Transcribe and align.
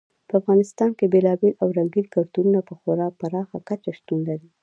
په 0.27 0.33
افغانستان 0.41 0.89
کې 0.97 1.11
بېلابېل 1.13 1.53
او 1.61 1.67
رنګین 1.77 2.05
کلتورونه 2.15 2.59
په 2.67 2.73
خورا 2.79 3.07
پراخه 3.19 3.57
کچه 3.67 3.91
شتون 3.97 4.19
لري. 4.29 4.49